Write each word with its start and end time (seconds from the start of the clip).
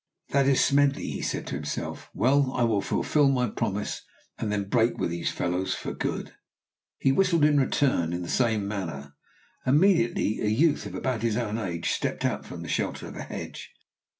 "That 0.29 0.47
is 0.47 0.65
Smedley," 0.65 1.11
he 1.11 1.21
said 1.21 1.45
to 1.45 1.53
himself. 1.53 2.09
"Well, 2.15 2.53
I 2.53 2.63
will 2.63 2.81
fulfil 2.81 3.29
my 3.29 3.47
promise, 3.47 4.01
and 4.39 4.51
then 4.51 4.63
break 4.63 4.97
with 4.97 5.11
these 5.11 5.29
fellows 5.29 5.75
for 5.75 5.93
good." 5.93 6.33
He 6.97 7.11
whistled 7.11 7.45
in 7.45 7.59
return, 7.59 8.11
in 8.11 8.23
the 8.23 8.27
same 8.27 8.67
manner, 8.67 9.13
and 9.63 9.75
immediately 9.75 10.41
a 10.41 10.47
youth 10.47 10.87
of 10.87 10.95
about 10.95 11.21
his 11.21 11.37
own 11.37 11.59
age 11.59 11.91
stepped 11.91 12.25
out 12.25 12.47
from 12.47 12.63
the 12.63 12.67
shelter 12.67 13.05
of 13.05 13.15
a 13.15 13.21
hedge. 13.21 13.73